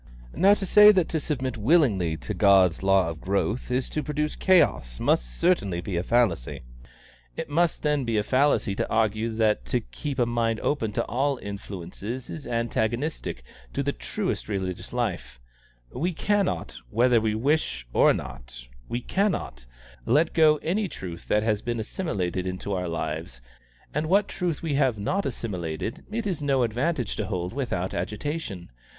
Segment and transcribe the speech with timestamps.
[0.33, 4.35] Now to say that to submit willingly to God's law of growth is to produce
[4.35, 6.61] chaos must certainly be a fallacy.
[7.37, 11.05] It must then be a fallacy to argue that to keep a mind open to
[11.05, 13.43] all influences is antagonistic
[13.73, 15.39] to the truest religious life;
[15.91, 19.67] we cannot whether we wish or not, we cannot
[20.07, 23.39] let go any truth that has been assimilated into our lives;
[23.93, 28.71] and what truth we have not assimilated it is no advantage to hold without agitation.